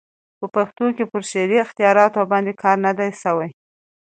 [0.39, 3.49] په پښتو کښي پر شعري اختیاراتو باندي کار نه دئ سوى.